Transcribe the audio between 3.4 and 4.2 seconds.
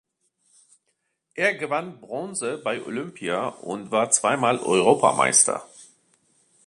und war